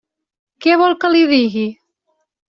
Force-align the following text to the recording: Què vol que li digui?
Què 0.65 0.77
vol 0.81 0.95
que 1.03 1.11
li 1.15 1.21
digui? 1.31 1.67